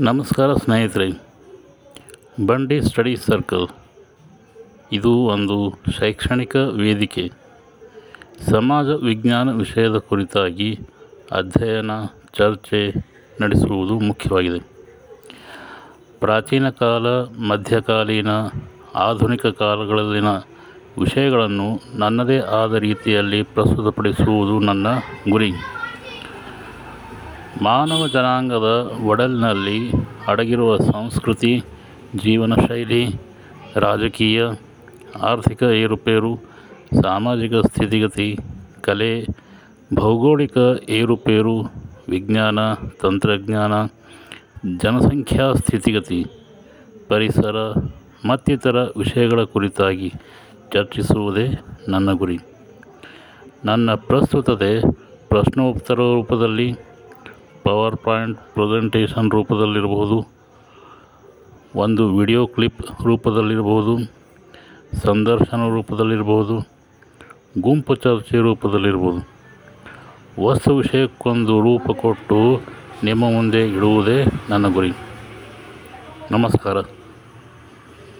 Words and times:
ನಮಸ್ಕಾರ 0.00 0.54
ಸ್ನೇಹಿತರೆ, 0.54 1.10
ಬಂಡಿ 2.46 2.82
ಸ್ಟಡಿ 2.82 3.16
ಸರ್ಕಲ್. 3.16 3.68
ಇದು 4.92 5.12
ಒಂದು 5.12 5.78
ಶೈಕ್ಷಣಿಕ 5.98 6.56
ವೇದಿಕೆ. 6.56 7.32
ಸಮಾಜ 8.50 8.86
ವಿಜ್ಞಾನ 8.86 9.52
ವಿಷಯದ 9.52 9.96
ಕುರಿತಾಗಿ 9.96 10.80
ಅಧ್ಯಯನ, 11.32 11.90
ಚರ್ಚೆ 12.34 12.80
ನಡೆಸುವುದು 13.40 13.98
ಮುಖ್ಯವಾಗಿದೆ. 13.98 14.58
ಪ್ರಾಚೀನ 16.20 16.68
ಕಾಲ, 16.68 17.06
ಮಧ್ಯಕಾಲೀನ, 17.48 18.28
ಆಧುನಿಕ 18.94 19.46
ಕಾಲಗಳಲ್ಲಿನ 19.46 20.28
ವಿಷಯಗಳನ್ನು 21.00 21.80
ನನ್ನದೇ 21.98 22.38
ಆದ 22.38 22.74
ರೀತಿಯಲ್ಲಿ 22.74 23.42
ಪ್ರಸ್ತುತಪಡಿಸುವುದು 23.42 24.60
ನನ್ನ 24.60 24.86
ಗುರಿ. 25.30 25.52
ಮಾನವ 27.62 28.06
ಜನಾಂಗದ 28.08 28.92
ಒಡಲಿನಲ್ಲಿ 29.06 29.90
ಅಡಗಿರುವ 30.26 30.76
ಸಂಸ್ಕೃತಿ, 30.76 31.62
ಜೀವನ 32.16 32.54
ಶೈಲಿ, 32.54 33.06
ರಾಜಕೀಯ, 33.76 34.44
ಆರ್ಥಿಕ 35.22 35.62
ಏರುಪೇರು, 35.62 36.36
ಸಾಮಾಜಿಕ 37.02 37.52
ಸ್ಥಿತಿಗತಿ, 37.54 38.36
ಕಲೆ, 38.80 39.26
ಭೌಗೋಳಿಕ 39.94 40.58
ಏರುಪೇರು, 40.88 41.62
ವಿಜ್ಞಾನ, 42.08 42.58
ತಂತ್ರಜ್ಞಾನ, 43.02 43.86
ಜನಸಂಖ್ಯಾ 44.78 45.52
ಸ್ಥಿತಿಗತಿ, 45.52 46.26
ಪರಿಸರ 47.08 47.72
ಮತ್ತಿತರ 48.28 48.76
ವಿಷಯಗಳ 48.76 49.42
ಕುರಿತಾಗಿ 49.42 50.12
ಚರ್ಚಿಸುವುದೇ 50.72 51.48
ನನ್ನ 51.88 52.12
ಗುರಿ. 52.12 52.38
ನನ್ನ 53.64 53.94
ಪ್ರಸ್ತುತತೆ 53.94 54.80
ಪ್ರಶ್ನೋತ್ತರ 55.28 55.94
ರೂಪದಲ್ಲಿ 55.94 56.72
ಪವರ್ 57.66 57.96
ಪಾಯಿಂಟ್ 57.96 58.40
ಪ್ರೆಸೆಂಟೇಷನ್ 58.54 59.30
ರೂಪದಲ್ಲಿರಬಹುದು. 59.30 60.26
ಒಂದು 61.76 62.16
ವಿಡಿಯೋ 62.16 62.46
ಕ್ಲಿಪ್ 62.46 62.82
ರೂಪದಲ್ಲಿರಬಹುದು. 63.04 63.98
ಸಂದರ್ಶನ 64.92 65.68
ರೂಪದಲ್ಲಿರಬಹುದು. 65.68 66.68
ಗುಂಪು 67.60 67.94
ಚರ್ಚೆ 67.94 68.38
ರೂಪದಲ್ಲಿರ್ಬೋದು 68.38 69.28
ವಸ್ತು 70.42 70.76
ವಿಷಯಕ್ಕೊಂದು 70.76 71.60
ರೂಪ 71.60 71.90
ಕೊಟ್ಟು 71.90 72.60
ನಿಮ್ಮ 73.04 73.24
ಮುಂದೆ 73.24 73.68
ಇಡುವುದೇ 73.68 74.24
ನನ್ನ 74.50 74.74
ಗುರಿ. 74.74 74.92
ನಮಸ್ಕಾರ. 76.30 76.76